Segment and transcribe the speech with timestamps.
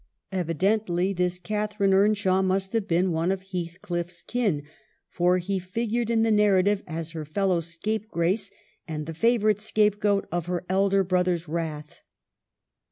[0.31, 4.63] Evidently this Catharine Earnshaw must have been one of Heathcliffs kin,
[5.11, 8.49] for he figured in the narrative as her fellow scapegrace,
[8.87, 11.99] and the favorite scapegoat of her elder brother's wrath.